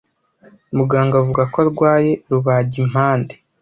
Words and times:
Muganga 0.77 1.13
avuga 1.21 1.43
ko 1.51 1.57
arwaye 1.65 2.11
rubagimpande. 2.29 3.33